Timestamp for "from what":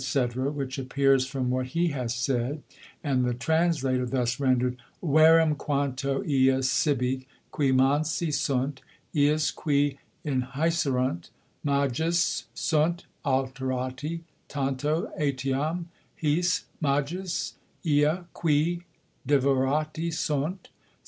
1.27-1.67